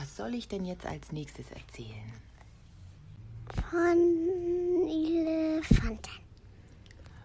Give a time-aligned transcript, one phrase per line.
[0.00, 2.10] Was soll ich denn jetzt als nächstes erzählen?
[3.70, 3.98] Von
[4.88, 6.22] Elefanten.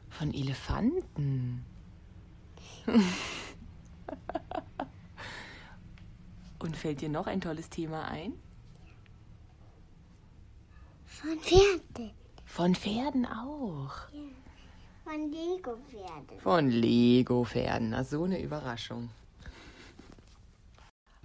[0.10, 1.64] Von Elefanten.
[6.60, 8.34] Und fällt dir noch ein tolles Thema ein?
[11.06, 12.12] Von Pferden.
[12.46, 14.10] Von Pferden auch.
[14.12, 14.20] Ja.
[15.06, 16.40] Von Lego-Pferden.
[16.42, 17.92] Von Lego-Pferden.
[17.92, 19.12] Na, so eine Überraschung.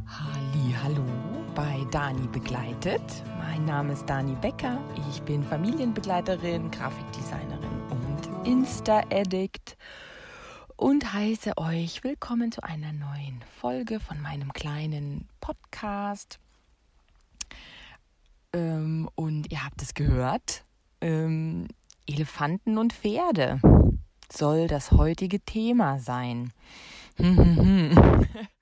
[0.07, 3.03] Halli, hallo bei Dani begleitet.
[3.39, 4.79] Mein Name ist Dani Becker.
[5.11, 9.77] Ich bin Familienbegleiterin, Grafikdesignerin und Insta-Addict
[10.77, 16.39] und heiße euch willkommen zu einer neuen Folge von meinem kleinen Podcast.
[18.53, 20.65] Ähm, und ihr habt es gehört,
[21.01, 21.67] ähm,
[22.07, 23.61] Elefanten und Pferde
[24.33, 26.53] soll das heutige Thema sein.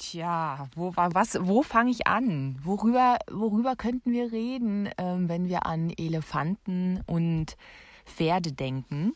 [0.00, 2.58] Tja, wo, was, wo fange ich an?
[2.64, 7.58] Worüber, worüber könnten wir reden, ähm, wenn wir an Elefanten und
[8.06, 9.12] Pferde denken?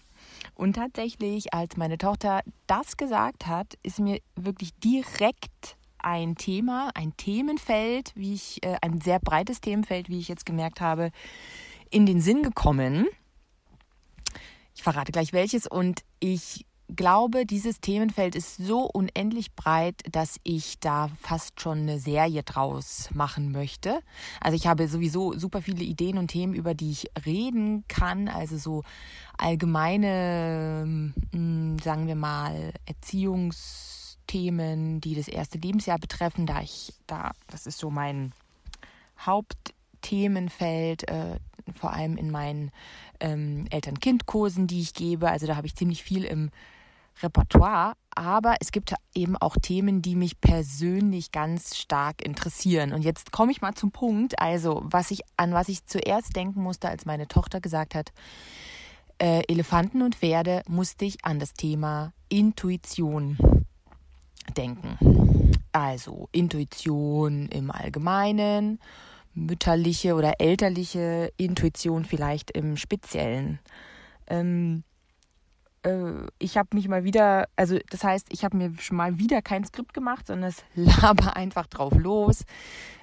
[0.55, 7.17] Und tatsächlich, als meine Tochter das gesagt hat, ist mir wirklich direkt ein Thema, ein
[7.17, 11.13] Themenfeld, wie ich, äh, ein sehr breites Themenfeld, wie ich jetzt gemerkt habe,
[11.89, 13.07] in den Sinn gekommen.
[14.75, 20.79] Ich verrate gleich welches und ich glaube, dieses Themenfeld ist so unendlich breit, dass ich
[20.81, 24.01] da fast schon eine Serie draus machen möchte.
[24.41, 28.29] Also ich habe sowieso super viele Ideen und Themen, über die ich reden kann.
[28.29, 28.83] Also so
[29.39, 37.67] allgemeine, hm, sagen wir mal, Erziehungsthemen, die das erste Lebensjahr betreffen, da ich da, das
[37.67, 38.33] ist so mein
[39.21, 41.39] Hauptthemenfeld, äh,
[41.75, 42.71] vor allem in meinen
[43.21, 45.31] ähm, Eltern-Kind-Kursen, die ich gebe.
[45.31, 46.51] Also da habe ich ziemlich viel im
[47.23, 52.93] Repertoire, aber es gibt eben auch Themen, die mich persönlich ganz stark interessieren.
[52.93, 54.39] Und jetzt komme ich mal zum Punkt.
[54.41, 58.13] Also, was ich, an was ich zuerst denken musste, als meine Tochter gesagt hat,
[59.19, 63.39] äh, Elefanten und Pferde, musste ich an das Thema Intuition
[64.57, 65.53] denken.
[65.73, 68.81] Also Intuition im Allgemeinen,
[69.35, 73.59] mütterliche oder elterliche Intuition vielleicht im Speziellen.
[74.27, 74.94] Ähm, äh,
[76.39, 79.65] ich habe mich mal wieder, also das heißt, ich habe mir schon mal wieder kein
[79.65, 82.45] Skript gemacht, sondern es laber einfach drauf los.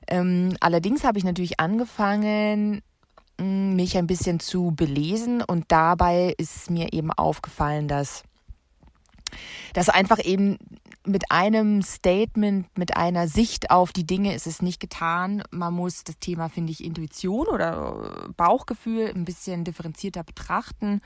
[0.07, 2.81] Ähm, allerdings habe ich natürlich angefangen,
[3.37, 8.23] mm, mich ein bisschen zu belesen und dabei ist mir eben aufgefallen, dass
[9.73, 10.57] dass einfach eben
[11.05, 15.41] mit einem Statement, mit einer Sicht auf die Dinge ist es nicht getan.
[15.51, 21.01] Man muss das Thema, finde ich, Intuition oder Bauchgefühl ein bisschen differenzierter betrachten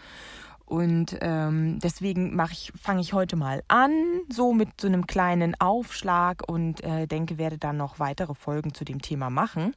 [0.66, 3.92] und ähm, deswegen ich, fange ich heute mal an,
[4.30, 8.84] so mit so einem kleinen Aufschlag und äh, denke, werde dann noch weitere Folgen zu
[8.84, 9.76] dem Thema machen.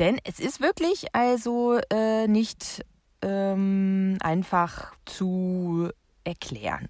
[0.00, 2.84] Denn es ist wirklich also äh, nicht
[3.22, 5.90] ähm, einfach zu
[6.24, 6.88] erklären.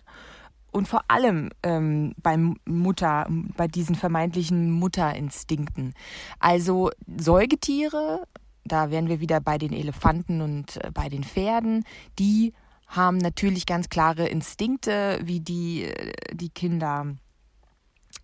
[0.70, 5.94] Und vor allem ähm, beim Mutter, bei diesen vermeintlichen Mutterinstinkten.
[6.40, 8.26] Also Säugetiere
[8.64, 11.84] da wären wir wieder bei den Elefanten und äh, bei den Pferden,
[12.18, 12.52] die
[12.86, 17.06] haben natürlich ganz klare Instinkte, wie die äh, die Kinder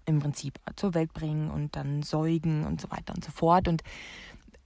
[0.07, 3.69] im Prinzip zur Welt bringen und dann säugen und so weiter und so fort.
[3.69, 3.83] Und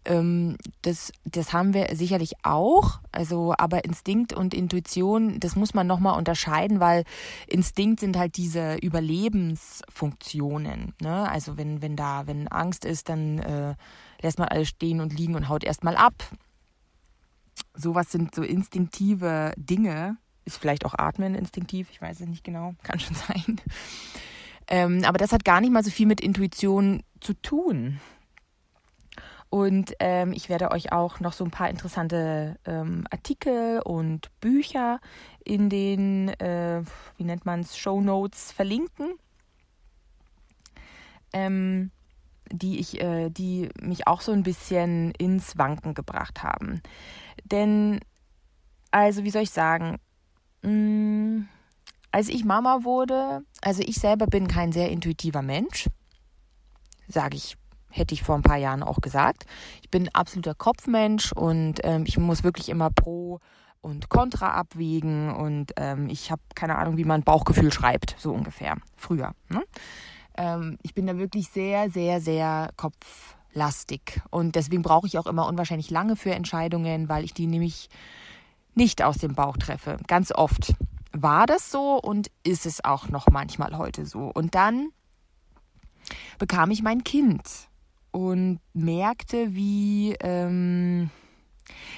[0.05, 3.01] ähm, das, das haben wir sicherlich auch.
[3.12, 7.05] Also, aber Instinkt und Intuition, das muss man nochmal unterscheiden, weil
[7.47, 10.95] Instinkt sind halt diese Überlebensfunktionen.
[11.01, 11.31] Ne?
[11.31, 13.77] Also wenn, wenn da, wenn Angst ist, dann äh,
[14.25, 16.15] lässt man alles stehen und liegen und haut erstmal ab.
[17.75, 20.17] Sowas sind so instinktive Dinge.
[20.45, 23.61] Ist vielleicht auch Atmen instinktiv, ich weiß es nicht genau, kann schon sein.
[24.67, 28.01] Ähm, aber das hat gar nicht mal so viel mit Intuition zu tun.
[29.51, 35.01] Und ähm, ich werde euch auch noch so ein paar interessante ähm, Artikel und Bücher
[35.45, 36.83] in den, äh,
[37.17, 39.15] wie nennt man es, Show Notes verlinken,
[41.33, 41.93] ähm,
[42.50, 46.81] die, ich, äh, die mich auch so ein bisschen ins Wanken gebracht haben.
[47.44, 48.00] Denn,
[48.91, 49.99] also wie soll ich sagen,
[50.62, 51.49] mh, mm,
[52.12, 55.88] als ich Mama wurde, also ich selber bin kein sehr intuitiver Mensch,
[57.08, 57.56] sage ich
[57.94, 59.47] hätte ich vor ein paar Jahren auch gesagt.
[59.82, 63.40] Ich bin ein absoluter Kopfmensch und ähm, ich muss wirklich immer pro
[63.81, 68.76] und contra abwägen und ähm, ich habe keine Ahnung, wie man Bauchgefühl schreibt, so ungefähr,
[68.97, 69.32] früher.
[69.49, 69.62] Ne?
[70.37, 75.47] Ähm, ich bin da wirklich sehr, sehr, sehr kopflastig und deswegen brauche ich auch immer
[75.47, 77.89] unwahrscheinlich lange für Entscheidungen, weil ich die nämlich
[78.75, 79.99] nicht aus dem Bauch treffe.
[80.07, 80.75] Ganz oft
[81.13, 84.31] war das so und ist es auch noch manchmal heute so.
[84.35, 84.89] Und dann
[86.39, 87.69] bekam ich mein Kind
[88.11, 91.11] und merkte, wie ähm,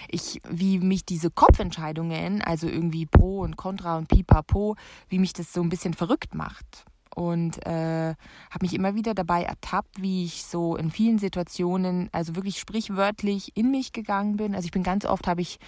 [0.08, 4.76] ich, wie mich diese Kopfentscheidungen, also irgendwie Pro und Contra und Pipapo,
[5.08, 6.84] wie mich das so ein bisschen verrückt macht.
[7.16, 8.14] Und äh,
[8.50, 13.56] habe mich immer wieder dabei ertappt, wie ich so in vielen Situationen, also wirklich sprichwörtlich
[13.56, 14.54] in mich gegangen bin.
[14.54, 15.58] Also ich bin ganz oft, habe ich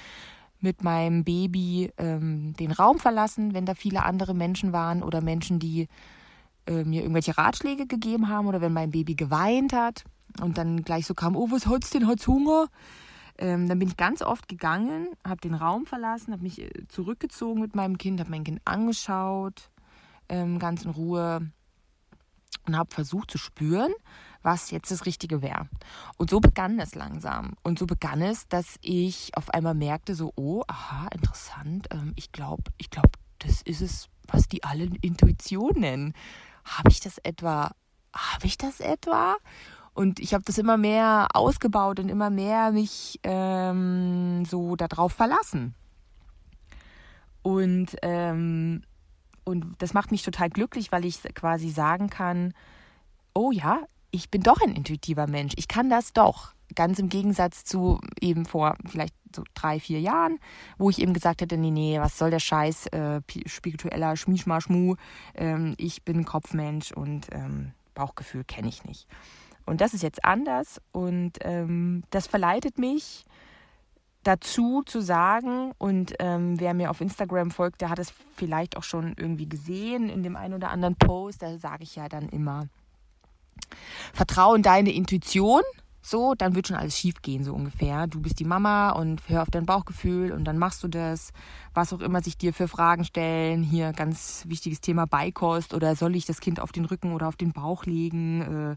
[0.61, 5.59] mit meinem Baby ähm, den Raum verlassen, wenn da viele andere Menschen waren oder Menschen,
[5.59, 5.89] die
[6.67, 10.05] äh, mir irgendwelche Ratschläge gegeben haben oder wenn mein Baby geweint hat
[10.43, 12.67] und dann gleich so kam, oh, was hat's denn, hat's Hunger?
[13.39, 17.63] Ähm, dann bin ich ganz oft gegangen, habe den Raum verlassen, habe mich äh, zurückgezogen
[17.63, 19.71] mit meinem Kind, habe mein Kind angeschaut,
[20.29, 21.51] ähm, ganz in Ruhe
[22.67, 23.93] und habe versucht zu spüren,
[24.43, 25.69] was jetzt das Richtige wäre.
[26.17, 27.55] Und so begann es langsam.
[27.63, 32.31] Und so begann es, dass ich auf einmal merkte, so, oh, aha, interessant, ähm, ich
[32.31, 33.11] glaube, ich glaube,
[33.41, 36.13] das ist es, was die alle Intuition nennen.
[36.65, 37.73] Habe ich das etwa,
[38.15, 39.37] habe ich das etwa?
[39.95, 45.75] Und ich habe das immer mehr ausgebaut und immer mehr mich ähm, so darauf verlassen.
[47.43, 48.83] Und, ähm,
[49.49, 52.53] und das macht mich total glücklich, weil ich quasi sagen kann,
[53.35, 53.81] oh ja,
[54.11, 55.55] ich bin doch ein intuitiver Mensch.
[55.57, 56.53] Ich kann das doch.
[56.75, 60.39] Ganz im Gegensatz zu eben vor vielleicht so drei, vier Jahren,
[60.77, 64.97] wo ich eben gesagt hätte, nee, nee, was soll der Scheiß, äh, spiritueller Schmischmaschmu,
[65.35, 69.07] ähm, ich bin Kopfmensch und ähm, Bauchgefühl kenne ich nicht.
[69.65, 73.25] Und das ist jetzt anders und ähm, das verleitet mich
[74.29, 78.83] dazu zu sagen, und ähm, wer mir auf Instagram folgt, der hat es vielleicht auch
[78.83, 82.69] schon irgendwie gesehen in dem einen oder anderen Post, da sage ich ja dann immer,
[84.13, 85.63] vertraue in deine Intuition,
[86.03, 88.07] so, dann wird schon alles schief gehen, so ungefähr.
[88.07, 91.33] Du bist die Mama und hör auf dein Bauchgefühl und dann machst du das,
[91.75, 93.63] was auch immer sich dir für Fragen stellen.
[93.63, 97.37] Hier ganz wichtiges Thema Beikost oder soll ich das Kind auf den Rücken oder auf
[97.37, 98.77] den Bauch legen?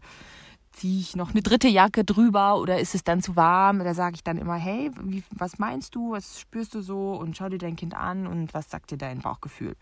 [0.72, 3.78] ziehe ich noch eine dritte Jacke drüber oder ist es dann zu warm?
[3.80, 7.36] Da sage ich dann immer, hey, wie, was meinst du, was spürst du so und
[7.36, 9.76] schau dir dein Kind an und was sagt dir dein Bauchgefühl?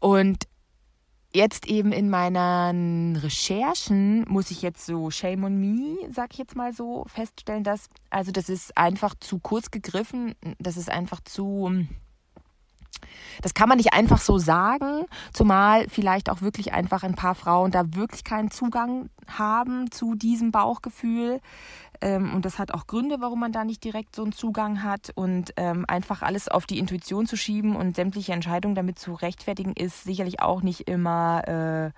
[0.00, 0.46] Und
[1.32, 6.56] jetzt eben in meinen Recherchen muss ich jetzt so Shame on Me, sag ich jetzt
[6.56, 11.86] mal so, feststellen, dass, also das ist einfach zu kurz gegriffen, das ist einfach zu
[13.42, 17.70] das kann man nicht einfach so sagen, zumal vielleicht auch wirklich einfach ein paar Frauen
[17.70, 21.40] da wirklich keinen Zugang haben zu diesem Bauchgefühl.
[22.00, 25.10] Ähm, und das hat auch Gründe, warum man da nicht direkt so einen Zugang hat.
[25.14, 29.72] Und ähm, einfach alles auf die Intuition zu schieben und sämtliche Entscheidungen damit zu rechtfertigen,
[29.74, 31.90] ist sicherlich auch nicht immer äh,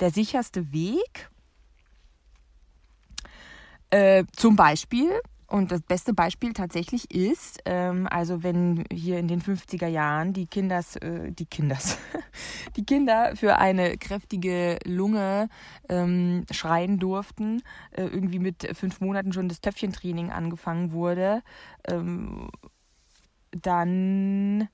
[0.00, 1.30] der sicherste Weg.
[3.90, 5.10] Äh, zum Beispiel
[5.52, 10.46] und das beste Beispiel tatsächlich ist, ähm, also wenn hier in den 50er Jahren die
[10.46, 11.98] Kinders, äh, die Kinders,
[12.76, 15.50] die Kinder für eine kräftige Lunge
[15.90, 21.42] ähm, schreien durften, äh, irgendwie mit fünf Monaten schon das Töpfchentraining angefangen wurde,
[21.86, 22.48] ähm,
[23.50, 24.68] dann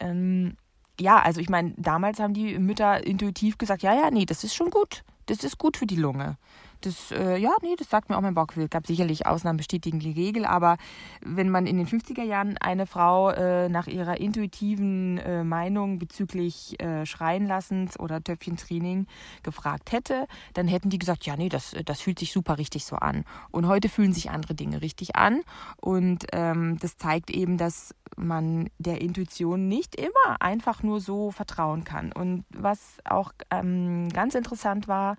[0.00, 0.56] ähm,
[0.98, 4.54] ja, also ich meine, damals haben die Mütter intuitiv gesagt, ja, ja, nee, das ist
[4.54, 6.38] schon gut, das ist gut für die Lunge.
[6.80, 8.64] Das, äh, ja, nee, das sagt mir auch mein Bauchgefühl.
[8.64, 10.76] Es gab sicherlich Ausnahmen bestätigen die Regel, aber
[11.20, 16.80] wenn man in den 50er Jahren eine Frau äh, nach ihrer intuitiven äh, Meinung bezüglich
[16.80, 19.06] äh, Schreien lassens oder Töpfchentraining
[19.42, 22.96] gefragt hätte, dann hätten die gesagt, ja, nee, das, das fühlt sich super richtig so
[22.96, 23.24] an.
[23.50, 25.42] Und heute fühlen sich andere Dinge richtig an.
[25.76, 31.84] Und ähm, das zeigt eben, dass man der Intuition nicht immer einfach nur so vertrauen
[31.84, 32.12] kann.
[32.12, 35.16] Und was auch ähm, ganz interessant war,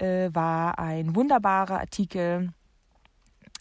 [0.00, 2.52] äh, war ein wunderbarer Artikel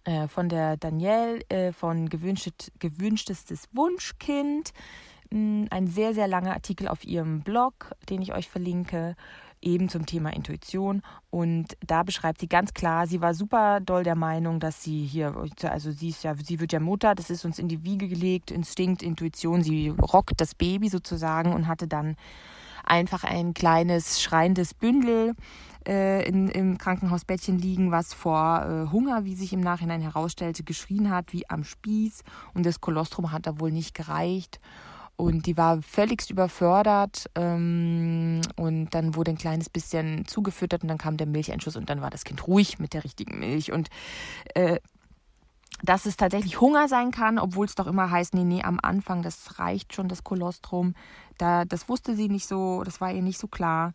[0.03, 4.71] äh, von der Danielle äh, von Gewünschtet, Gewünschtestes Wunschkind.
[5.31, 9.15] Mm, ein sehr, sehr langer Artikel auf ihrem Blog, den ich euch verlinke,
[9.61, 11.01] eben zum Thema Intuition.
[11.29, 15.35] Und da beschreibt sie ganz klar, sie war super doll der Meinung, dass sie hier,
[15.63, 18.51] also sie ist ja, sie wird ja Mutter, das ist uns in die Wiege gelegt,
[18.51, 22.15] Instinkt, Intuition, sie rockt das Baby sozusagen und hatte dann
[22.83, 25.33] einfach ein kleines schreiendes Bündel
[25.87, 31.09] äh, in, im Krankenhausbettchen liegen, was vor äh, Hunger, wie sich im Nachhinein herausstellte, geschrien
[31.09, 32.23] hat, wie am Spieß.
[32.53, 34.59] Und das Kolostrum hat da wohl nicht gereicht.
[35.15, 37.29] Und die war völligst überfördert.
[37.35, 42.01] Ähm, und dann wurde ein kleines bisschen zugefüttert und dann kam der Milcheinschuss und dann
[42.01, 43.71] war das Kind ruhig mit der richtigen Milch.
[43.71, 43.89] Und
[44.53, 44.79] äh,
[45.83, 49.21] dass es tatsächlich Hunger sein kann, obwohl es doch immer heißt, nee, nee, am Anfang,
[49.21, 50.95] das reicht schon, das Kolostrum.
[51.37, 53.93] Da, das wusste sie nicht so, das war ihr nicht so klar.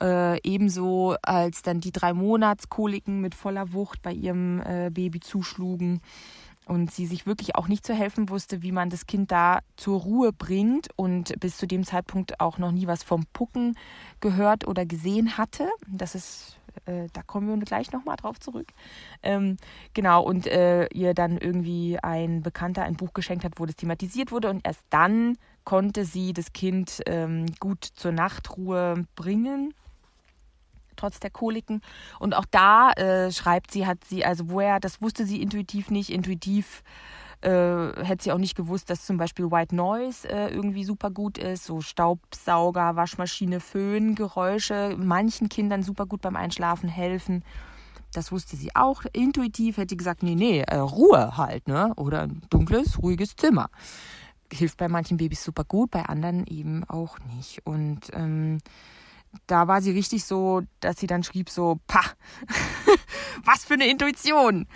[0.00, 6.00] Äh, ebenso, als dann die drei Monatskoliken mit voller Wucht bei ihrem äh, Baby zuschlugen,
[6.66, 10.00] und sie sich wirklich auch nicht zu helfen wusste, wie man das Kind da zur
[10.00, 13.76] Ruhe bringt und bis zu dem Zeitpunkt auch noch nie was vom Pucken
[14.20, 15.68] gehört oder gesehen hatte.
[15.88, 18.68] Das ist, äh, da kommen wir gleich nochmal drauf zurück.
[19.22, 19.56] Ähm,
[19.92, 24.30] genau, und äh, ihr dann irgendwie ein Bekannter ein Buch geschenkt hat, wo das thematisiert
[24.30, 29.74] wurde und erst dann konnte sie das Kind ähm, gut zur Nachtruhe bringen
[30.96, 31.80] trotz der Koliken.
[32.20, 36.10] Und auch da äh, schreibt sie, hat sie, also woher, das wusste sie intuitiv nicht,
[36.10, 36.84] intuitiv
[37.42, 41.38] äh, hätte sie auch nicht gewusst, dass zum Beispiel White Noise äh, irgendwie super gut
[41.38, 47.42] ist, so Staubsauger, Waschmaschine, Föhn, Geräusche, manchen Kindern super gut beim Einschlafen helfen.
[48.14, 49.02] Das wusste sie auch.
[49.12, 51.92] Intuitiv hätte sie gesagt, nee, nee, äh, Ruhe halt, ne?
[51.96, 53.70] Oder ein dunkles, ruhiges Zimmer.
[54.52, 57.66] Hilft bei manchen Babys super gut, bei anderen eben auch nicht.
[57.66, 58.58] Und ähm,
[59.46, 62.04] da war sie richtig so, dass sie dann schrieb so, pah,
[63.44, 64.66] was für eine Intuition,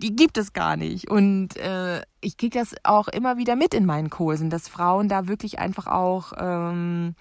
[0.00, 1.10] die gibt es gar nicht.
[1.10, 5.28] Und äh, ich kriege das auch immer wieder mit in meinen Kursen, dass Frauen da
[5.28, 7.14] wirklich einfach auch ähm,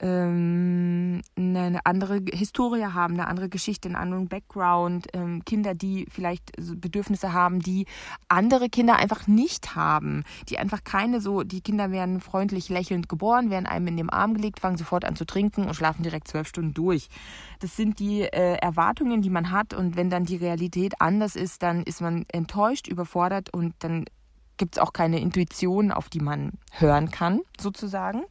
[0.00, 6.52] ähm, eine andere Historie haben, eine andere Geschichte, einen anderen Background, ähm, Kinder, die vielleicht
[6.80, 7.86] Bedürfnisse haben, die
[8.28, 13.50] andere Kinder einfach nicht haben, die einfach keine so, die Kinder werden freundlich lächelnd geboren,
[13.50, 16.48] werden einem in den Arm gelegt, fangen sofort an zu trinken und schlafen direkt zwölf
[16.48, 17.08] Stunden durch.
[17.60, 21.62] Das sind die äh, Erwartungen, die man hat und wenn dann die Realität anders ist,
[21.62, 24.04] dann ist man enttäuscht, überfordert und dann
[24.56, 28.24] gibt es auch keine Intuition, auf die man hören kann, sozusagen.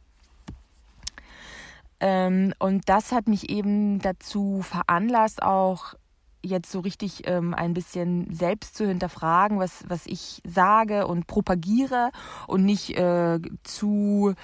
[2.00, 5.94] Ähm, und das hat mich eben dazu veranlasst, auch
[6.42, 12.10] jetzt so richtig ähm, ein bisschen selbst zu hinterfragen, was, was ich sage und propagiere
[12.46, 14.34] und nicht äh, zu,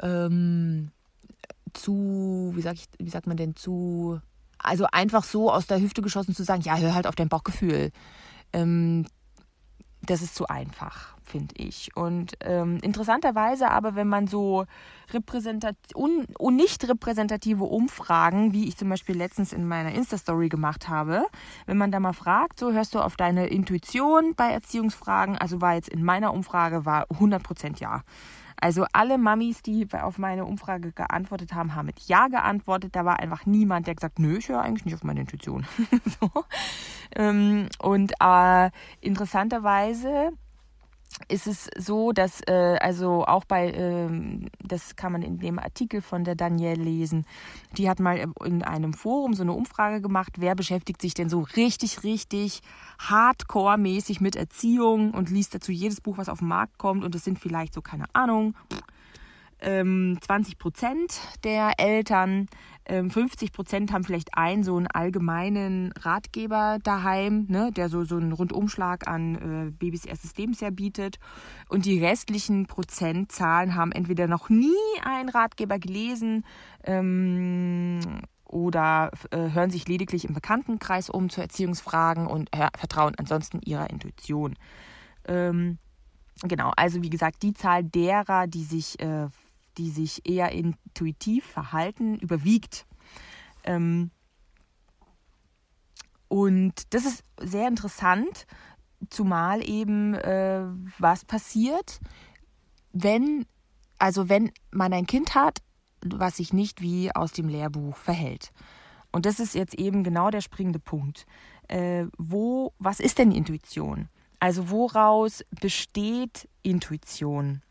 [0.00, 0.90] ähm,
[1.72, 4.20] zu, wie, sag ich, wie sagt man denn, zu,
[4.58, 7.90] also einfach so aus der Hüfte geschossen zu sagen, ja, hör halt auf dein Bauchgefühl.
[8.52, 9.06] Ähm,
[10.02, 11.96] das ist zu einfach, finde ich.
[11.96, 14.66] Und ähm, interessanterweise aber, wenn man so
[15.12, 20.88] repräsentat un und nicht repräsentative Umfragen, wie ich zum Beispiel letztens in meiner Insta-Story gemacht
[20.88, 21.26] habe,
[21.66, 25.74] wenn man da mal fragt, so hörst du auf deine Intuition bei Erziehungsfragen, also war
[25.74, 28.02] jetzt in meiner Umfrage war 100% ja.
[28.60, 32.96] Also alle Mamis, die auf meine Umfrage geantwortet haben, haben mit Ja geantwortet.
[32.96, 35.66] Da war einfach niemand, der gesagt, nö, ich höre eigentlich nicht auf meine Intuition.
[36.20, 36.30] so.
[37.14, 40.32] ähm, und äh, interessanterweise
[41.28, 44.08] ist es so, dass äh, also auch bei, äh,
[44.62, 47.24] das kann man in dem Artikel von der Danielle lesen,
[47.76, 51.40] die hat mal in einem Forum so eine Umfrage gemacht, wer beschäftigt sich denn so
[51.56, 52.60] richtig, richtig
[52.98, 57.24] hardcore-mäßig mit Erziehung und liest dazu jedes Buch, was auf den Markt kommt und es
[57.24, 58.54] sind vielleicht so, keine Ahnung,
[59.64, 62.48] 20 ähm, Prozent der Eltern,
[62.86, 68.16] 50 ähm, Prozent haben vielleicht einen so einen allgemeinen Ratgeber daheim, ne, der so, so
[68.16, 71.18] einen Rundumschlag an äh, Babys erstes Lebensjahr bietet.
[71.68, 76.44] Und die restlichen Prozentzahlen haben entweder noch nie einen Ratgeber gelesen
[76.84, 78.00] ähm,
[78.44, 83.88] oder äh, hören sich lediglich im Bekanntenkreis um zu Erziehungsfragen und äh, vertrauen ansonsten ihrer
[83.88, 84.56] Intuition.
[85.26, 85.78] Ähm,
[86.42, 89.28] genau, also wie gesagt, die Zahl derer, die sich äh,
[89.78, 92.86] die sich eher intuitiv verhalten, überwiegt.
[93.64, 94.10] Ähm
[96.28, 98.46] und das ist sehr interessant,
[99.10, 100.64] zumal eben äh,
[100.98, 102.00] was passiert,
[102.92, 103.46] wenn,
[103.98, 105.58] also wenn man ein Kind hat,
[106.04, 108.52] was sich nicht wie aus dem Lehrbuch verhält.
[109.12, 111.26] Und das ist jetzt eben genau der springende Punkt.
[111.68, 114.08] Äh, wo, was ist denn Intuition?
[114.40, 117.62] Also woraus besteht Intuition?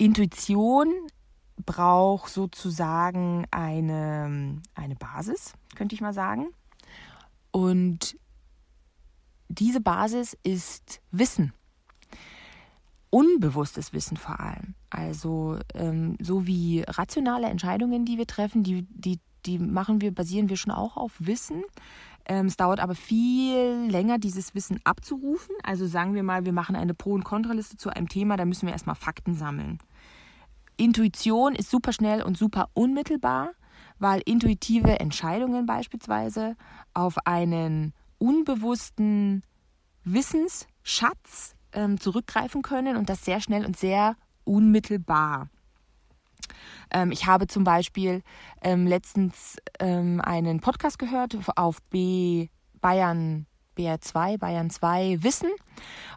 [0.00, 0.94] Intuition
[1.66, 6.46] braucht sozusagen eine, eine Basis, könnte ich mal sagen.
[7.50, 8.16] Und
[9.48, 11.52] diese Basis ist Wissen.
[13.10, 14.74] Unbewusstes Wissen vor allem.
[14.88, 20.48] Also ähm, so wie rationale Entscheidungen, die wir treffen, die, die, die machen wir, basieren
[20.48, 21.62] wir schon auch auf Wissen.
[22.30, 25.52] Ähm, es dauert aber viel länger, dieses Wissen abzurufen.
[25.64, 28.66] Also sagen wir mal, wir machen eine Pro- und Kontraliste zu einem Thema, da müssen
[28.66, 29.78] wir erstmal Fakten sammeln.
[30.76, 33.50] Intuition ist super schnell und super unmittelbar,
[33.98, 36.54] weil intuitive Entscheidungen beispielsweise
[36.94, 39.42] auf einen unbewussten
[40.04, 45.48] Wissensschatz ähm, zurückgreifen können und das sehr schnell und sehr unmittelbar.
[46.90, 48.22] Ähm, ich habe zum Beispiel
[48.62, 52.48] ähm, letztens ähm, einen Podcast gehört auf B
[52.80, 55.50] Bayern BR2, Bayern 2 Wissen.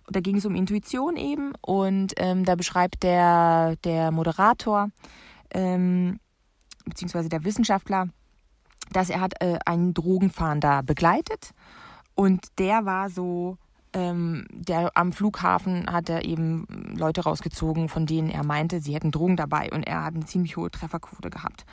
[0.09, 4.89] Da ging es um Intuition eben und ähm, da beschreibt der, der Moderator
[5.53, 6.19] ähm,
[6.85, 8.09] beziehungsweise der Wissenschaftler,
[8.91, 11.51] dass er hat äh, einen Drogenfahnder begleitet
[12.15, 13.57] und der war so
[13.93, 16.65] ähm, der am Flughafen hat er eben
[16.97, 20.57] Leute rausgezogen, von denen er meinte, sie hätten Drogen dabei und er hat eine ziemlich
[20.57, 21.65] hohe Trefferquote gehabt.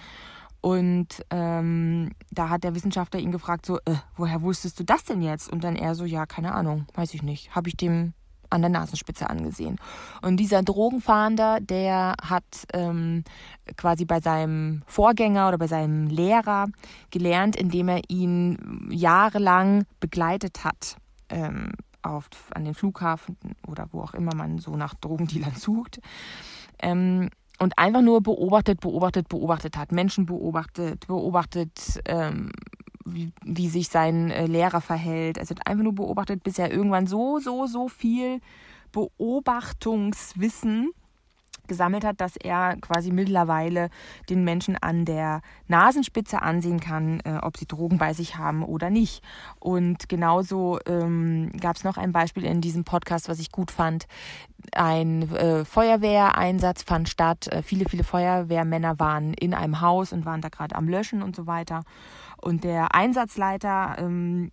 [0.61, 5.23] Und ähm, da hat der Wissenschaftler ihn gefragt, so, äh, woher wusstest du das denn
[5.23, 5.51] jetzt?
[5.51, 7.55] Und dann er so, ja, keine Ahnung, weiß ich nicht.
[7.55, 8.13] Habe ich dem
[8.51, 9.79] an der Nasenspitze angesehen.
[10.23, 13.25] Und dieser Drogenfahnder, der hat ähm,
[13.77, 16.67] quasi bei seinem Vorgänger oder bei seinem Lehrer
[17.11, 20.97] gelernt, indem er ihn jahrelang begleitet hat.
[21.29, 21.73] Ähm,
[22.03, 26.01] auf, an den Flughafen oder wo auch immer man so nach Drogendealern sucht.
[26.81, 32.53] Ähm, und einfach nur beobachtet, beobachtet, beobachtet hat, Menschen beobachtet, beobachtet, ähm,
[33.05, 35.39] wie, wie sich sein äh, Lehrer verhält.
[35.39, 38.41] Also einfach nur beobachtet, bis er irgendwann so, so, so viel
[38.93, 40.93] Beobachtungswissen
[41.71, 43.91] gesammelt hat, dass er quasi mittlerweile
[44.29, 48.91] den Menschen an der Nasenspitze ansehen kann, äh, ob sie Drogen bei sich haben oder
[48.91, 49.23] nicht.
[49.61, 54.07] Und genauso ähm, gab es noch ein Beispiel in diesem Podcast, was ich gut fand.
[54.73, 57.47] Ein äh, Feuerwehreinsatz fand statt.
[57.47, 61.37] Äh, viele, viele Feuerwehrmänner waren in einem Haus und waren da gerade am Löschen und
[61.37, 61.85] so weiter.
[62.37, 64.51] Und der Einsatzleiter ähm,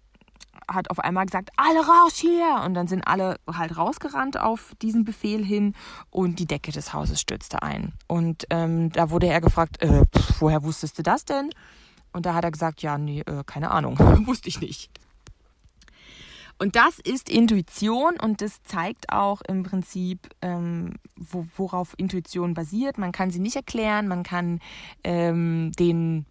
[0.69, 2.61] hat auf einmal gesagt, alle raus hier!
[2.65, 5.73] Und dann sind alle halt rausgerannt auf diesen Befehl hin
[6.09, 7.93] und die Decke des Hauses stürzte ein.
[8.07, 11.49] Und ähm, da wurde er gefragt, äh, pf, woher wusstest du das denn?
[12.11, 14.89] Und da hat er gesagt, ja, nee, äh, keine Ahnung, wusste ich nicht.
[16.59, 22.97] Und das ist Intuition und das zeigt auch im Prinzip, ähm, wo, worauf Intuition basiert.
[22.97, 24.59] Man kann sie nicht erklären, man kann
[25.03, 26.25] ähm, den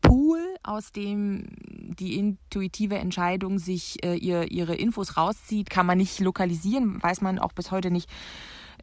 [0.00, 1.46] Pool, aus dem
[1.88, 7.38] die intuitive Entscheidung sich äh, ihr, ihre Infos rauszieht, kann man nicht lokalisieren, weiß man
[7.38, 8.10] auch bis heute nicht,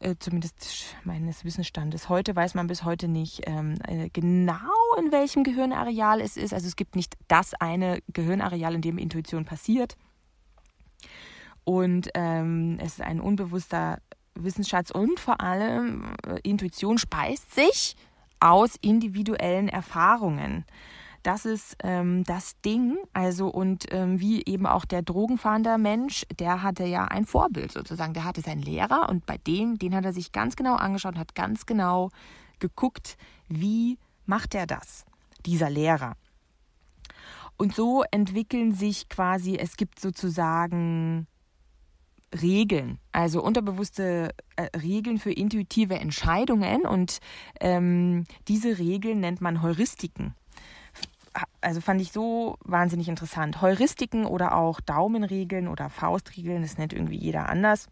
[0.01, 4.55] äh, zumindest meines Wissensstandes heute, weiß man bis heute nicht ähm, äh, genau,
[4.99, 6.53] in welchem Gehirnareal es ist.
[6.53, 9.95] Also es gibt nicht das eine Gehirnareal, in dem Intuition passiert.
[11.63, 13.99] Und ähm, es ist ein unbewusster
[14.35, 17.95] Wissensschatz und vor allem äh, Intuition speist sich
[18.39, 20.65] aus individuellen Erfahrungen.
[21.25, 22.99] Das ist ähm, das Ding.
[23.11, 28.13] Also und ähm, wie eben auch der Drogenfahnder Mensch, der hatte ja ein Vorbild sozusagen.
[28.13, 31.19] Der hatte seinen Lehrer und bei dem, den hat er sich ganz genau angeschaut und
[31.19, 32.11] hat ganz genau
[32.59, 35.03] geguckt, wie macht er das,
[35.47, 36.15] dieser Lehrer.
[37.57, 41.25] Und so entwickeln sich quasi, es gibt sozusagen
[42.39, 47.17] Regeln, also unterbewusste äh, Regeln für intuitive Entscheidungen und
[47.59, 50.35] ähm, diese Regeln nennt man Heuristiken
[51.61, 53.61] also fand ich so wahnsinnig interessant.
[53.61, 57.87] Heuristiken oder auch Daumenregeln oder Faustregeln, das nennt irgendwie jeder anders.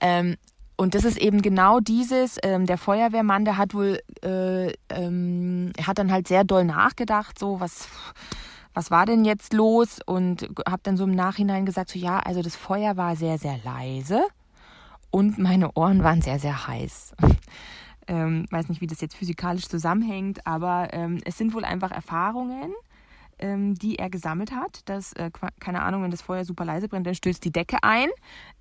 [0.00, 0.36] Ähm,
[0.76, 5.86] und das ist eben genau dieses, ähm, der Feuerwehrmann, der hat wohl, äh, ähm, er
[5.86, 7.88] hat dann halt sehr doll nachgedacht, so was,
[8.72, 10.00] was war denn jetzt los?
[10.04, 13.58] Und habe dann so im Nachhinein gesagt, so ja, also das Feuer war sehr, sehr
[13.64, 14.24] leise
[15.12, 17.14] und meine Ohren waren sehr, sehr heiß.
[18.06, 22.72] Ähm, weiß nicht, wie das jetzt physikalisch zusammenhängt, aber ähm, es sind wohl einfach Erfahrungen,
[23.44, 24.80] ähm, die er gesammelt hat.
[24.86, 25.30] Dass, äh,
[25.60, 28.08] keine Ahnung, wenn das Feuer super leise brennt, dann stößt die Decke ein.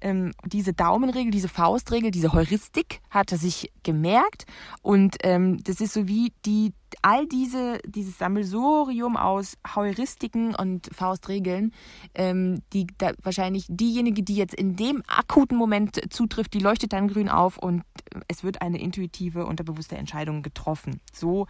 [0.01, 4.45] Ähm, diese Daumenregel, diese Faustregel, diese Heuristik hat er sich gemerkt.
[4.81, 11.71] Und ähm, das ist so wie die, all diese, dieses Sammelsurium aus Heuristiken und Faustregeln,
[12.13, 17.07] ähm, die da wahrscheinlich diejenige, die jetzt in dem akuten Moment zutrifft, die leuchtet dann
[17.07, 17.83] grün auf und
[18.27, 20.99] es wird eine intuitive, unterbewusste Entscheidung getroffen.
[21.13, 21.47] So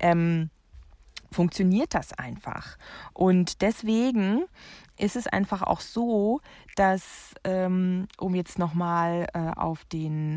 [0.00, 0.50] ähm,
[1.32, 2.76] funktioniert das einfach.
[3.12, 4.44] Und deswegen
[4.98, 6.40] ist es einfach auch so,
[6.76, 9.86] dass, ähm, um jetzt nochmal äh, auf,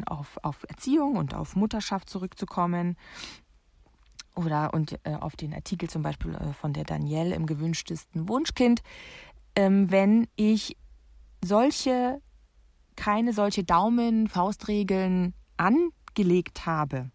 [0.07, 2.95] auf, auf Erziehung und auf Mutterschaft zurückzukommen,
[4.35, 8.81] oder und äh, auf den Artikel zum Beispiel äh, von der Danielle im gewünschtesten Wunschkind,
[9.55, 10.77] ähm, wenn ich
[11.43, 12.21] solche,
[12.95, 17.11] keine solche Daumen-Faustregeln angelegt habe,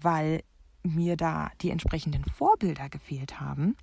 [0.00, 0.42] weil
[0.84, 3.76] mir da die entsprechenden Vorbilder gefehlt haben,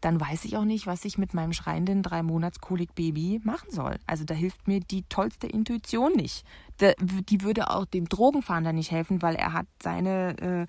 [0.00, 3.70] dann weiß ich auch nicht, was ich mit meinem schreienden drei Monats Kolik Baby machen
[3.70, 3.96] soll.
[4.06, 6.44] Also da hilft mir die tollste Intuition nicht.
[6.80, 10.66] Die würde auch dem Drogenfahnder nicht helfen, weil er hat seine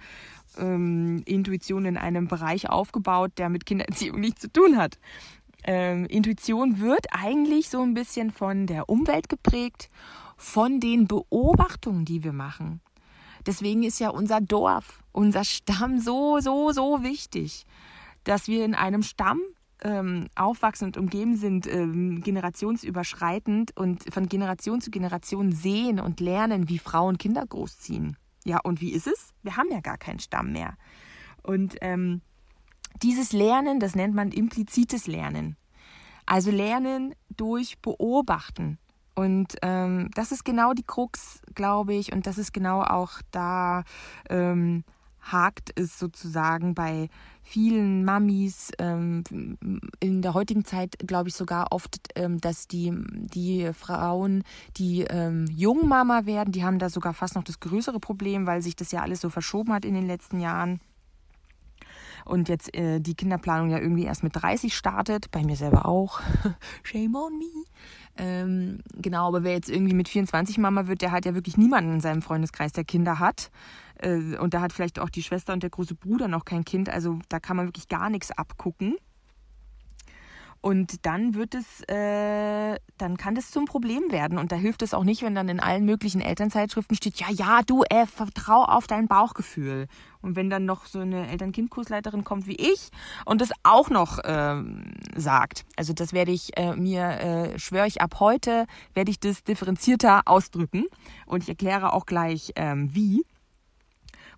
[0.57, 4.97] äh, ähm, Intuition in einem Bereich aufgebaut, der mit Kindererziehung nichts zu tun hat.
[5.63, 9.89] Ähm, Intuition wird eigentlich so ein bisschen von der Umwelt geprägt,
[10.37, 12.81] von den Beobachtungen, die wir machen.
[13.49, 17.65] Deswegen ist ja unser Dorf, unser Stamm so, so, so wichtig,
[18.23, 19.41] dass wir in einem Stamm
[19.81, 26.69] ähm, aufwachsen und umgeben sind, ähm, generationsüberschreitend und von Generation zu Generation sehen und lernen,
[26.69, 28.17] wie Frauen Kinder großziehen.
[28.45, 29.33] Ja, und wie ist es?
[29.41, 30.75] Wir haben ja gar keinen Stamm mehr.
[31.41, 32.21] Und ähm,
[33.01, 35.57] dieses Lernen, das nennt man implizites Lernen.
[36.27, 38.77] Also lernen durch Beobachten.
[39.19, 43.83] Und ähm, das ist genau die Krux, glaube ich, und das ist genau auch da
[44.29, 44.85] ähm,
[45.21, 47.09] hakt es sozusagen bei
[47.43, 49.23] vielen Mamis ähm,
[49.99, 54.43] in der heutigen Zeit, glaube ich sogar oft, ähm, dass die, die Frauen,
[54.77, 58.77] die ähm, Jungmama werden, die haben da sogar fast noch das größere Problem, weil sich
[58.77, 60.79] das ja alles so verschoben hat in den letzten Jahren
[62.29, 66.21] und jetzt äh, die Kinderplanung ja irgendwie erst mit 30 startet, bei mir selber auch.
[66.83, 67.65] Shame on me.
[68.17, 71.93] Ähm, genau, aber wer jetzt irgendwie mit 24 Mama wird, der hat ja wirklich niemanden
[71.93, 73.49] in seinem Freundeskreis, der Kinder hat.
[73.95, 76.89] Äh, und da hat vielleicht auch die Schwester und der große Bruder noch kein Kind.
[76.89, 78.95] Also da kann man wirklich gar nichts abgucken.
[80.61, 84.37] Und dann wird es, äh, dann kann das zum Problem werden.
[84.37, 87.61] Und da hilft es auch nicht, wenn dann in allen möglichen Elternzeitschriften steht, ja, ja,
[87.65, 89.87] du, äh, vertrau auf dein Bauchgefühl.
[90.21, 92.89] Und wenn dann noch so eine Eltern-Kind-Kursleiterin kommt wie ich
[93.23, 98.01] und das auch noch ähm, sagt, also das werde ich äh, mir, äh, schwöre ich
[98.01, 100.85] ab heute, werde ich das differenzierter ausdrücken.
[101.25, 103.23] Und ich erkläre auch gleich, ähm, wie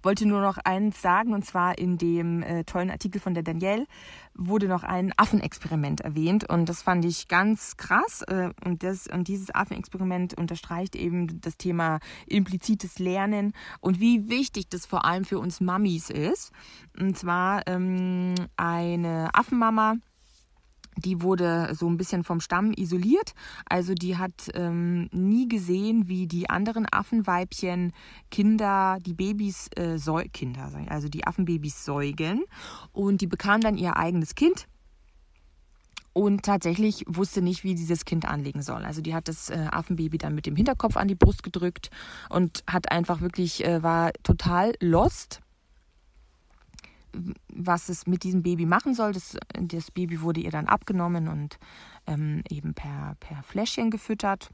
[0.03, 3.85] wollte nur noch eins sagen, und zwar in dem äh, tollen Artikel von der Danielle
[4.33, 9.27] wurde noch ein Affenexperiment erwähnt und das fand ich ganz krass äh, und, das, und
[9.27, 15.39] dieses Affenexperiment unterstreicht eben das Thema implizites Lernen und wie wichtig das vor allem für
[15.39, 16.51] uns Mamis ist.
[16.99, 19.95] Und zwar ähm, eine Affenmama,
[21.03, 23.33] die wurde so ein bisschen vom Stamm isoliert.
[23.65, 27.93] Also die hat ähm, nie gesehen, wie die anderen Affenweibchen
[28.29, 32.43] Kinder, die Babys, äh, Säu Kinder, also die Affenbabys säugen.
[32.91, 34.67] Und die bekam dann ihr eigenes Kind
[36.13, 38.83] und tatsächlich wusste nicht, wie dieses Kind anlegen soll.
[38.83, 41.89] Also die hat das äh, Affenbaby dann mit dem Hinterkopf an die Brust gedrückt
[42.29, 45.41] und hat einfach wirklich, äh, war total lost
[47.53, 49.13] was es mit diesem Baby machen soll.
[49.13, 51.57] Das, das Baby wurde ihr dann abgenommen und
[52.07, 54.49] ähm, eben per, per Fläschchen gefüttert.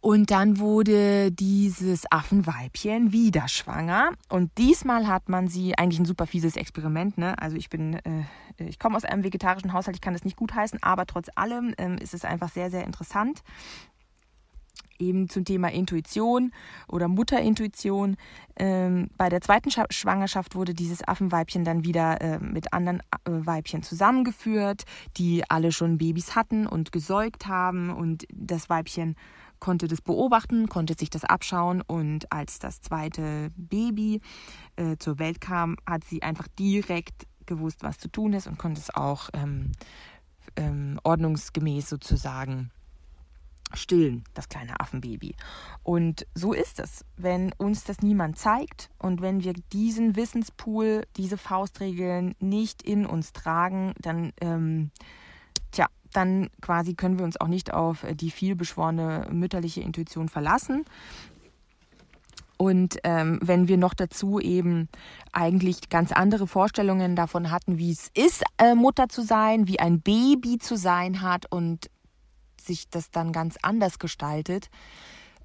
[0.00, 4.12] Und dann wurde dieses Affenweibchen wieder schwanger.
[4.28, 7.36] Und diesmal hat man sie, eigentlich ein super fieses Experiment, ne?
[7.40, 8.24] Also ich bin, äh,
[8.58, 11.74] ich komme aus einem vegetarischen Haushalt, ich kann das nicht gut heißen, aber trotz allem
[11.78, 13.42] ähm, ist es einfach sehr, sehr interessant
[14.98, 16.52] eben zum Thema Intuition
[16.88, 18.16] oder Mutterintuition.
[18.56, 23.82] Ähm, bei der zweiten Schwangerschaft wurde dieses Affenweibchen dann wieder äh, mit anderen äh, Weibchen
[23.82, 24.84] zusammengeführt,
[25.16, 27.90] die alle schon Babys hatten und gesäugt haben.
[27.90, 29.16] Und das Weibchen
[29.58, 31.82] konnte das beobachten, konnte sich das abschauen.
[31.82, 34.20] Und als das zweite Baby
[34.76, 38.80] äh, zur Welt kam, hat sie einfach direkt gewusst, was zu tun ist und konnte
[38.80, 39.72] es auch ähm,
[40.56, 42.70] ähm, ordnungsgemäß sozusagen
[43.74, 45.34] stillen, das kleine Affenbaby.
[45.82, 51.36] Und so ist es, wenn uns das niemand zeigt und wenn wir diesen Wissenspool, diese
[51.36, 54.90] Faustregeln nicht in uns tragen, dann, ähm,
[55.72, 60.84] tja, dann quasi können wir uns auch nicht auf die vielbeschworene mütterliche Intuition verlassen.
[62.58, 64.88] Und ähm, wenn wir noch dazu eben
[65.30, 70.00] eigentlich ganz andere Vorstellungen davon hatten, wie es ist, äh, Mutter zu sein, wie ein
[70.00, 71.90] Baby zu sein hat und
[72.66, 74.68] sich das dann ganz anders gestaltet,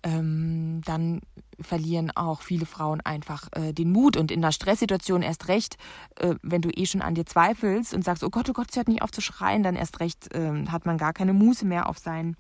[0.03, 1.21] ähm, dann
[1.59, 5.77] verlieren auch viele Frauen einfach äh, den Mut und in einer Stresssituation erst recht,
[6.15, 8.79] äh, wenn du eh schon an dir zweifelst und sagst, oh Gott, oh Gott, sie
[8.79, 11.87] hört nicht auf zu schreien, dann erst recht äh, hat man gar keine Muße mehr
[11.87, 12.35] auf sein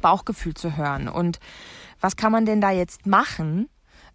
[0.00, 1.08] Bauchgefühl zu hören.
[1.08, 1.40] Und
[2.00, 3.68] was kann man denn da jetzt machen?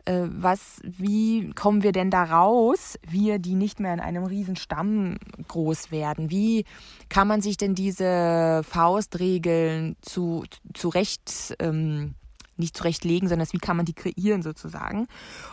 [0.06, 4.56] Äh, was, wie kommen wir denn da raus, wir, die nicht mehr in einem riesen
[4.56, 6.30] Stamm groß werden?
[6.30, 6.66] Wie
[7.10, 12.16] kann man sich denn diese Faustregeln zu, zurecht, ähm,
[12.58, 15.08] nicht zurechtlegen, sondern wie kann man die kreieren sozusagen?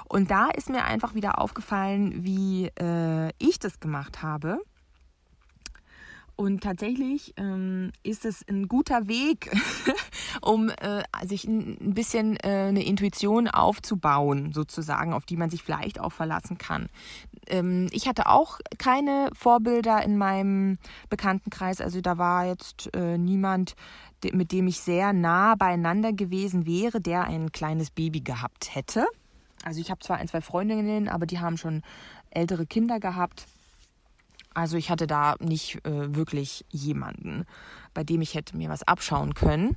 [0.09, 4.59] Und da ist mir einfach wieder aufgefallen, wie äh, ich das gemacht habe.
[6.41, 9.55] Und tatsächlich ähm, ist es ein guter Weg,
[10.41, 16.01] um äh, sich ein bisschen äh, eine Intuition aufzubauen, sozusagen, auf die man sich vielleicht
[16.01, 16.89] auch verlassen kann.
[17.47, 20.79] Ähm, ich hatte auch keine Vorbilder in meinem
[21.11, 23.75] Bekanntenkreis, also da war jetzt äh, niemand,
[24.33, 29.05] mit dem ich sehr nah beieinander gewesen wäre, der ein kleines Baby gehabt hätte.
[29.63, 31.83] Also ich habe zwar ein, zwei Freundinnen, aber die haben schon
[32.31, 33.45] ältere Kinder gehabt.
[34.55, 37.45] Also ich hatte da nicht äh, wirklich jemanden,
[37.95, 39.77] bei dem ich hätte mir was abschauen können.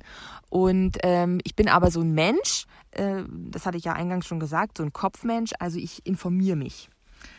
[0.50, 4.40] Und ähm, ich bin aber so ein Mensch, äh, das hatte ich ja eingangs schon
[4.40, 5.52] gesagt, so ein Kopfmensch.
[5.58, 6.88] Also ich informiere mich.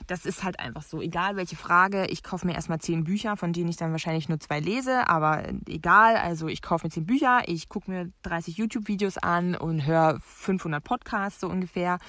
[0.07, 1.01] Das ist halt einfach so.
[1.01, 4.39] Egal welche Frage, ich kaufe mir erstmal zehn Bücher, von denen ich dann wahrscheinlich nur
[4.39, 6.17] zwei lese, aber egal.
[6.17, 10.83] Also ich kaufe mir zehn Bücher, ich gucke mir 30 YouTube-Videos an und höre 500
[10.83, 11.99] Podcasts so ungefähr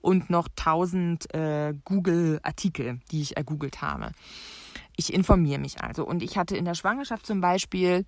[0.00, 4.12] und noch 1000 äh, Google-Artikel, die ich ergoogelt habe.
[4.96, 6.06] Ich informiere mich also.
[6.06, 8.04] Und ich hatte in der Schwangerschaft zum Beispiel,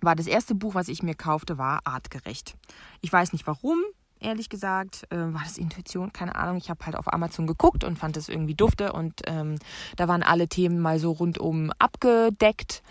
[0.00, 2.56] war das erste Buch, was ich mir kaufte, war Artgerecht.
[3.00, 3.78] Ich weiß nicht warum,
[4.20, 5.04] ehrlich gesagt.
[5.10, 6.12] Äh, war das Intuition?
[6.12, 6.56] Keine Ahnung.
[6.56, 8.92] Ich habe halt auf Amazon geguckt und fand es irgendwie dufte.
[8.92, 9.56] Und ähm,
[9.96, 12.82] da waren alle Themen mal so rundum abgedeckt.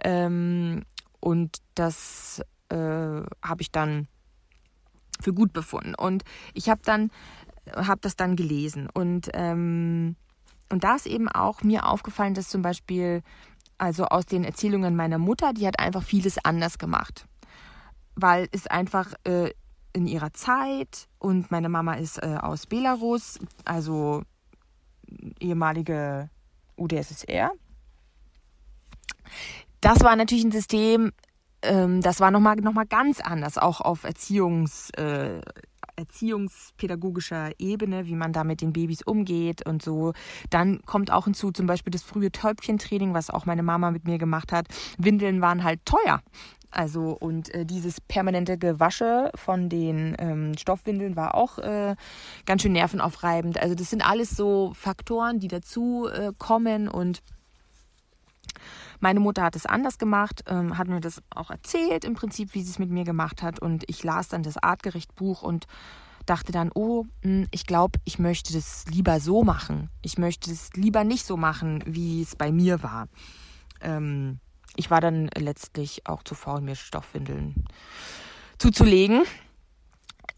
[0.00, 0.84] Ähm,
[1.20, 4.08] und das äh, habe ich dann
[5.20, 5.94] für gut befunden.
[5.94, 7.10] Und ich habe dann
[7.74, 10.16] habe das dann gelesen und ähm,
[10.70, 13.22] und da ist eben auch mir aufgefallen, dass zum Beispiel
[13.78, 17.26] also aus den Erzählungen meiner Mutter, die hat einfach vieles anders gemacht,
[18.14, 19.50] weil es einfach äh,
[19.92, 24.22] in ihrer Zeit und meine Mama ist äh, aus Belarus, also
[25.40, 26.30] ehemalige
[26.76, 27.52] UdSSR.
[29.80, 31.12] Das war natürlich ein System,
[31.62, 35.40] ähm, das war nochmal noch mal ganz anders, auch auf Erziehungs, äh,
[35.96, 40.12] erziehungspädagogischer Ebene, wie man da mit den Babys umgeht und so.
[40.50, 44.18] Dann kommt auch hinzu zum Beispiel das frühe Täubchentraining, was auch meine Mama mit mir
[44.18, 44.68] gemacht hat.
[44.98, 46.22] Windeln waren halt teuer.
[46.70, 51.96] Also und äh, dieses permanente Gewasche von den ähm, Stoffwindeln war auch äh,
[52.44, 53.58] ganz schön nervenaufreibend.
[53.58, 57.22] Also das sind alles so Faktoren, die dazu äh, kommen und
[59.00, 62.62] meine Mutter hat es anders gemacht, ähm, hat mir das auch erzählt, im Prinzip, wie
[62.62, 63.58] sie es mit mir gemacht hat.
[63.60, 65.66] Und ich las dann das Artgerecht-Buch und
[66.24, 69.90] dachte dann, oh, hm, ich glaube, ich möchte das lieber so machen.
[70.02, 73.08] Ich möchte es lieber nicht so machen, wie es bei mir war.
[73.80, 74.40] Ähm,
[74.76, 77.64] ich war dann letztlich auch zu faul, mir Stoffwindeln
[78.58, 79.22] zuzulegen.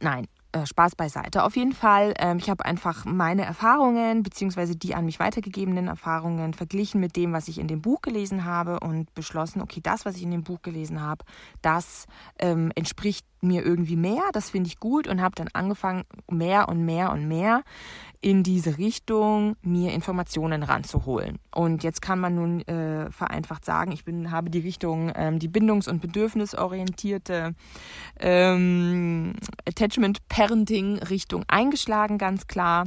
[0.00, 1.44] Nein, äh, Spaß beiseite.
[1.44, 6.54] Auf jeden Fall, ähm, ich habe einfach meine Erfahrungen beziehungsweise die an mich weitergegebenen Erfahrungen
[6.54, 10.16] verglichen mit dem, was ich in dem Buch gelesen habe und beschlossen, okay, das, was
[10.16, 11.24] ich in dem Buch gelesen habe,
[11.60, 12.06] das
[12.38, 16.84] ähm, entspricht mir irgendwie mehr, das finde ich gut und habe dann angefangen, mehr und
[16.84, 17.62] mehr und mehr
[18.20, 21.38] in diese Richtung mir Informationen ranzuholen.
[21.54, 25.48] Und jetzt kann man nun äh, vereinfacht sagen, ich bin, habe die Richtung, ähm, die
[25.48, 27.54] bindungs- und bedürfnisorientierte
[28.18, 29.34] ähm,
[29.66, 32.86] Attachment Parenting Richtung eingeschlagen, ganz klar.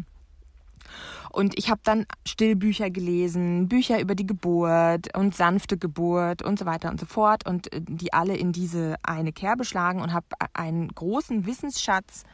[1.32, 6.66] Und ich habe dann Stillbücher gelesen, Bücher über die Geburt und sanfte Geburt und so
[6.66, 10.26] weiter und so fort und äh, die alle in diese eine Kerbe schlagen und habe
[10.54, 12.26] einen großen Wissensschatz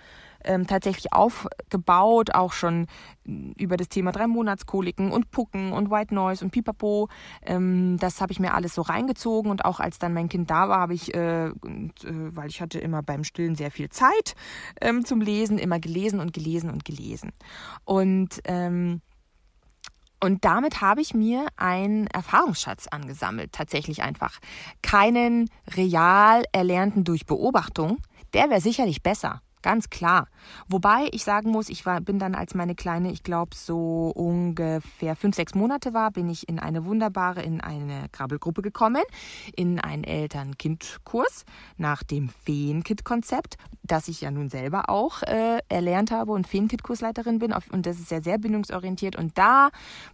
[0.44, 2.88] ähm, tatsächlich aufgebaut, auch schon
[3.26, 7.10] über das Thema drei Monatskoliken und Pucken und White Noise und Pipapo.
[7.46, 10.70] Ähm, das habe ich mir alles so reingezogen und auch als dann mein Kind da
[10.70, 11.54] war, habe ich, äh, äh,
[12.04, 14.36] weil ich hatte immer beim Stillen sehr viel Zeit
[14.82, 17.32] ähm, zum Lesen, immer gelesen und gelesen und gelesen.
[17.86, 19.02] Und ähm,
[20.20, 24.40] und damit habe ich mir einen Erfahrungsschatz angesammelt, tatsächlich einfach.
[24.82, 27.98] Keinen real erlernten durch Beobachtung,
[28.34, 29.42] der wäre sicherlich besser.
[29.64, 30.28] Ganz klar.
[30.68, 35.16] Wobei ich sagen muss, ich war, bin dann, als meine Kleine, ich glaube, so ungefähr
[35.16, 39.02] fünf, sechs Monate war, bin ich in eine wunderbare, in eine Krabbelgruppe gekommen,
[39.56, 41.44] in einen Eltern-Kind-Kurs
[41.78, 47.54] nach dem Feenkit-Konzept, das ich ja nun selber auch äh, erlernt habe und Feenkit-Kursleiterin bin.
[47.72, 49.16] Und das ist ja sehr bindungsorientiert.
[49.16, 49.70] Und da,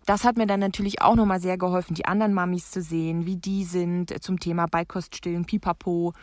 [0.06, 3.36] das hat mir dann natürlich auch nochmal sehr geholfen, die anderen Mamis zu sehen, wie
[3.36, 6.14] die sind zum Thema Beikoststillen, Pipapo.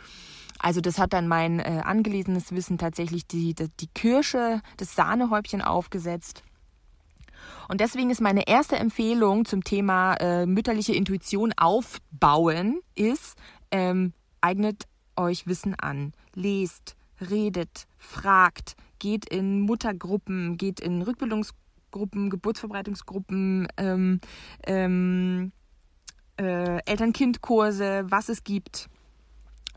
[0.59, 5.61] Also das hat dann mein äh, angelesenes Wissen tatsächlich die, die, die Kirsche, das Sahnehäubchen
[5.61, 6.43] aufgesetzt.
[7.67, 13.37] Und deswegen ist meine erste Empfehlung zum Thema äh, mütterliche Intuition aufbauen, ist,
[13.71, 16.13] ähm, eignet euch Wissen an.
[16.33, 24.19] Lest, redet, fragt, geht in Muttergruppen, geht in Rückbildungsgruppen, Geburtsverbreitungsgruppen, ähm,
[24.65, 25.51] ähm,
[26.37, 28.89] äh, Eltern-Kind-Kurse, was es gibt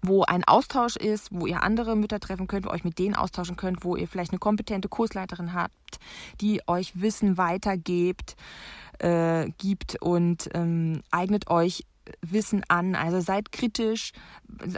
[0.06, 3.56] wo ein Austausch ist, wo ihr andere Mütter treffen könnt, wo euch mit denen austauschen
[3.56, 5.98] könnt, wo ihr vielleicht eine kompetente Kursleiterin habt,
[6.40, 8.36] die euch Wissen weitergibt,
[8.98, 11.84] äh, gibt und ähm, eignet euch
[12.20, 12.94] Wissen an.
[12.94, 14.12] Also seid kritisch,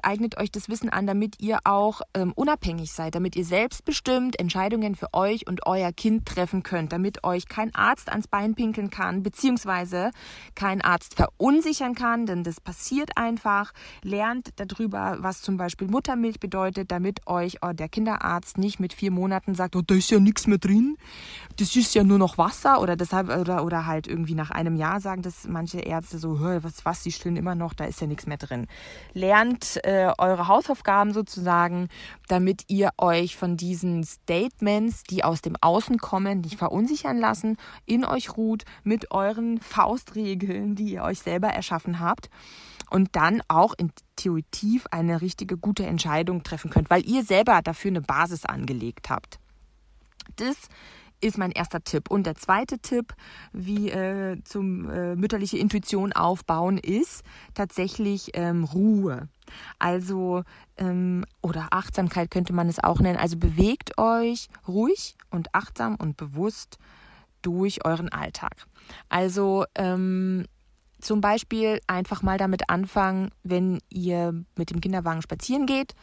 [0.02, 4.94] eignet euch das Wissen an, damit ihr auch ähm, unabhängig seid, damit ihr selbstbestimmt Entscheidungen
[4.94, 9.22] für euch und euer Kind treffen könnt, damit euch kein Arzt ans Bein pinkeln kann,
[9.22, 10.10] beziehungsweise
[10.54, 13.72] kein Arzt verunsichern kann, denn das passiert einfach.
[14.02, 19.10] Lernt darüber, was zum Beispiel Muttermilch bedeutet, damit euch oh, der Kinderarzt nicht mit vier
[19.10, 20.96] Monaten sagt, oh, da ist ja nichts mehr drin,
[21.56, 25.00] das ist ja nur noch Wasser oder deshalb oder, oder halt irgendwie nach einem Jahr
[25.00, 28.26] sagen das manche Ärzte so, was, was, die stillen immer noch, da ist ja nichts
[28.26, 28.66] mehr drin.
[29.12, 31.88] Lernt äh, eure Hausaufgaben sozusagen,
[32.28, 38.04] damit ihr euch von diesen Statements, die aus dem Außen kommen, nicht verunsichern lassen, in
[38.04, 42.30] euch ruht mit euren Faustregeln, die ihr euch selber erschaffen habt
[42.90, 48.00] und dann auch intuitiv eine richtige gute Entscheidung treffen könnt, weil ihr selber dafür eine
[48.00, 49.38] Basis angelegt habt.
[50.36, 50.56] Das
[51.20, 52.10] ist mein erster Tipp.
[52.10, 53.14] Und der zweite Tipp,
[53.52, 57.22] wie äh, zum äh, mütterliche Intuition aufbauen, ist
[57.54, 59.28] tatsächlich ähm, Ruhe.
[59.78, 60.42] Also,
[60.76, 63.18] ähm, oder Achtsamkeit könnte man es auch nennen.
[63.18, 66.78] Also bewegt euch ruhig und achtsam und bewusst
[67.42, 68.66] durch euren Alltag.
[69.08, 70.46] Also ähm,
[71.00, 75.94] zum Beispiel einfach mal damit anfangen, wenn ihr mit dem Kinderwagen spazieren geht,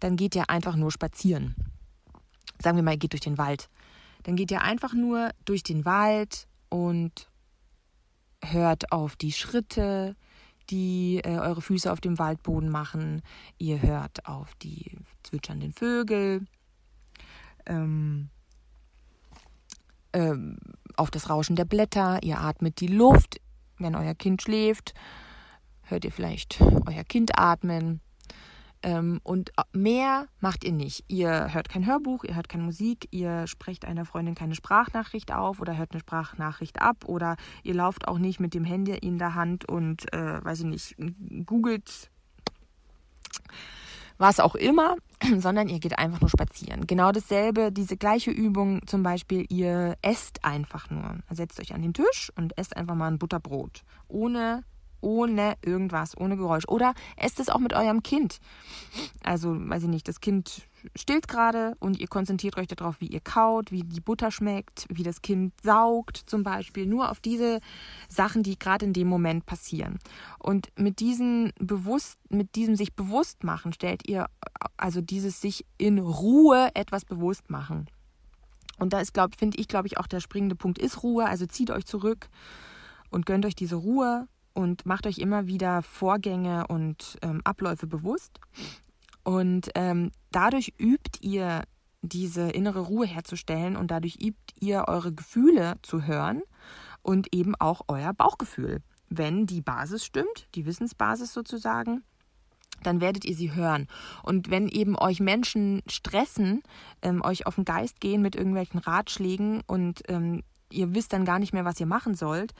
[0.00, 1.54] dann geht ihr einfach nur spazieren.
[2.62, 3.68] Sagen wir mal, ihr geht durch den Wald.
[4.26, 7.30] Dann geht ihr einfach nur durch den Wald und
[8.42, 10.16] hört auf die Schritte,
[10.68, 13.22] die äh, eure Füße auf dem Waldboden machen.
[13.56, 16.44] Ihr hört auf die zwitschernden Vögel,
[17.66, 18.30] ähm,
[20.12, 20.58] ähm,
[20.96, 22.20] auf das Rauschen der Blätter.
[22.24, 23.40] Ihr atmet die Luft.
[23.78, 24.94] Wenn euer Kind schläft,
[25.82, 28.00] hört ihr vielleicht euer Kind atmen.
[28.86, 31.02] Ähm, und mehr macht ihr nicht.
[31.08, 35.60] Ihr hört kein Hörbuch, ihr hört keine Musik, ihr sprecht einer Freundin keine Sprachnachricht auf
[35.60, 39.34] oder hört eine Sprachnachricht ab oder ihr lauft auch nicht mit dem Handy in der
[39.34, 40.96] Hand und, äh, weiß ich nicht,
[41.46, 42.12] googelt
[44.18, 44.96] was auch immer,
[45.36, 46.86] sondern ihr geht einfach nur spazieren.
[46.86, 51.16] Genau dasselbe, diese gleiche Übung zum Beispiel, ihr esst einfach nur.
[51.30, 53.82] Setzt euch an den Tisch und esst einfach mal ein Butterbrot.
[54.06, 54.62] Ohne
[55.06, 56.66] ohne irgendwas, ohne Geräusch.
[56.66, 58.40] Oder esst es auch mit eurem Kind.
[59.22, 60.66] Also, weiß ich nicht, das Kind
[60.96, 65.04] stillt gerade und ihr konzentriert euch darauf, wie ihr kaut, wie die Butter schmeckt, wie
[65.04, 66.86] das Kind saugt zum Beispiel.
[66.86, 67.60] Nur auf diese
[68.08, 69.98] Sachen, die gerade in dem Moment passieren.
[70.40, 74.26] Und mit diesem bewusst, mit diesem sich bewusst machen, stellt ihr
[74.76, 77.86] also dieses sich in Ruhe etwas bewusst machen.
[78.78, 81.26] Und da ist, glaube finde ich, glaube ich, auch der springende Punkt ist Ruhe.
[81.26, 82.28] Also zieht euch zurück
[83.10, 88.40] und gönnt euch diese Ruhe und macht euch immer wieder Vorgänge und ähm, Abläufe bewusst.
[89.22, 91.62] Und ähm, dadurch übt ihr
[92.00, 96.42] diese innere Ruhe herzustellen und dadurch übt ihr eure Gefühle zu hören
[97.02, 98.82] und eben auch euer Bauchgefühl.
[99.10, 102.02] Wenn die Basis stimmt, die Wissensbasis sozusagen,
[102.82, 103.88] dann werdet ihr sie hören.
[104.22, 106.62] Und wenn eben euch Menschen stressen,
[107.02, 111.38] ähm, euch auf den Geist gehen mit irgendwelchen Ratschlägen und ähm, ihr wisst dann gar
[111.38, 112.54] nicht mehr, was ihr machen sollt,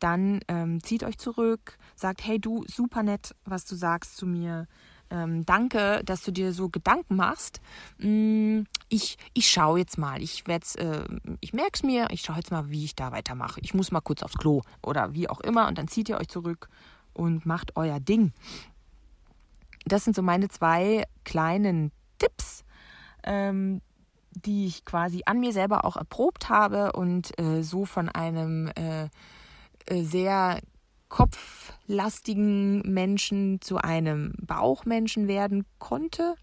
[0.00, 4.66] dann ähm, zieht euch zurück, sagt, hey du, super nett, was du sagst zu mir.
[5.10, 7.60] Ähm, danke, dass du dir so Gedanken machst.
[7.98, 10.22] Mm, ich, ich schaue jetzt mal.
[10.22, 11.04] Ich äh,
[11.40, 12.08] ich merke es mir.
[12.10, 13.60] Ich schaue jetzt mal, wie ich da weitermache.
[13.62, 15.66] Ich muss mal kurz aufs Klo oder wie auch immer.
[15.66, 16.68] Und dann zieht ihr euch zurück
[17.12, 18.32] und macht euer Ding.
[19.84, 22.64] Das sind so meine zwei kleinen Tipps,
[23.24, 23.80] ähm,
[24.30, 29.08] die ich quasi an mir selber auch erprobt habe und äh, so von einem äh,
[29.88, 30.60] sehr
[31.08, 36.36] kopflastigen Menschen zu einem Bauchmenschen werden konnte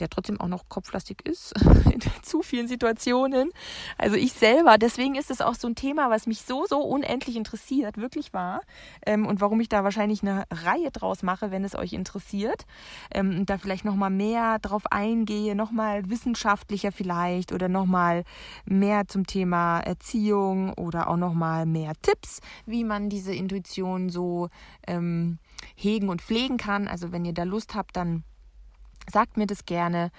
[0.00, 1.54] der trotzdem auch noch kopflastig ist
[1.90, 3.50] in zu vielen Situationen.
[3.96, 7.36] Also ich selber, deswegen ist es auch so ein Thema, was mich so, so unendlich
[7.36, 8.62] interessiert, wirklich wahr.
[9.04, 12.66] Ähm, und warum ich da wahrscheinlich eine Reihe draus mache, wenn es euch interessiert.
[13.10, 18.24] Ähm, da vielleicht nochmal mehr drauf eingehe, nochmal wissenschaftlicher vielleicht oder nochmal
[18.64, 24.48] mehr zum Thema Erziehung oder auch nochmal mehr Tipps, wie man diese Intuition so
[24.86, 25.38] ähm,
[25.74, 26.88] hegen und pflegen kann.
[26.88, 28.24] Also wenn ihr da Lust habt, dann
[29.10, 30.10] Sagt mir das gerne.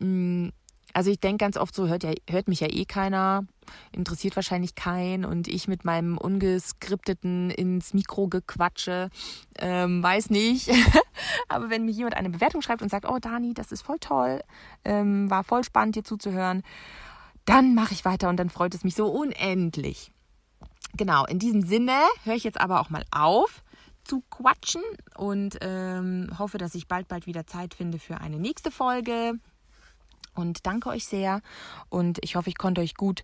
[0.00, 0.52] mh, mm,
[0.92, 3.46] also ich denke ganz oft so, hört, ja, hört mich ja eh keiner,
[3.92, 9.08] interessiert wahrscheinlich keinen und ich mit meinem ungeskripteten ins Mikro gequatsche,
[9.56, 10.68] ähm, weiß nicht.
[11.48, 14.42] Aber wenn mir jemand eine Bewertung schreibt und sagt, oh Dani, das ist voll toll,
[14.84, 16.64] ähm, war voll spannend dir zuzuhören,
[17.44, 20.10] dann mache ich weiter und dann freut es mich so unendlich.
[20.94, 23.62] Genau, in diesem Sinne höre ich jetzt aber auch mal auf
[24.04, 24.82] zu quatschen
[25.16, 29.34] und ähm, hoffe, dass ich bald, bald wieder Zeit finde für eine nächste Folge.
[30.34, 31.40] Und danke euch sehr
[31.88, 33.22] und ich hoffe, ich konnte euch gut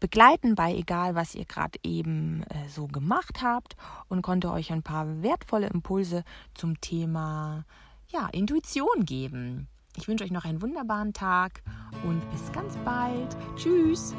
[0.00, 3.76] begleiten bei egal, was ihr gerade eben äh, so gemacht habt
[4.08, 7.64] und konnte euch ein paar wertvolle Impulse zum Thema
[8.08, 9.68] ja, Intuition geben.
[9.96, 11.62] Ich wünsche euch noch einen wunderbaren Tag
[12.04, 13.36] und bis ganz bald.
[13.56, 14.14] Tschüss.